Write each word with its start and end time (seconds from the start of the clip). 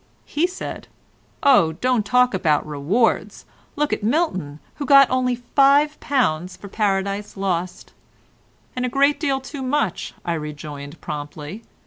He 0.25 0.47
said: 0.47 0.87
"Oh, 1.43 1.73
don't 1.73 2.03
talk 2.03 2.33
about 2.33 2.65
rewards. 2.65 3.45
Look 3.75 3.93
at 3.93 4.01
Milton, 4.01 4.59
who 4.77 4.87
only 4.89 5.35
got 5.35 5.99
£5 6.01 6.57
for 6.57 6.67
'Paradise 6.67 7.37
Lost.'" 7.37 7.93
"And 8.75 8.83
a 8.83 8.89
great 8.89 9.19
deal 9.19 9.39
too 9.39 9.61
much," 9.61 10.15
I 10.25 10.33
rejoined 10.33 10.99
promptly. 11.01 11.61